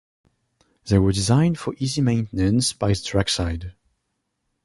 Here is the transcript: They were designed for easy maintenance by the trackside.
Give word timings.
They 0.87 0.97
were 0.97 1.11
designed 1.11 1.59
for 1.59 1.75
easy 1.77 2.01
maintenance 2.01 2.73
by 2.73 2.87
the 2.89 2.95
trackside. 3.05 3.73